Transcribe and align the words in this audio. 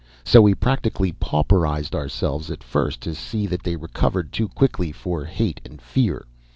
So 0.23 0.41
we 0.41 0.55
practically 0.55 1.11
pauperized 1.11 1.93
ourselves 1.93 2.49
at 2.49 2.63
first 2.63 3.01
to 3.01 3.13
see 3.13 3.45
that 3.45 3.61
they 3.61 3.75
recovered 3.75 4.33
too 4.33 4.47
quickly 4.47 4.91
for 4.91 5.25
hate 5.25 5.61
and 5.63 5.79
fear. 5.79 6.25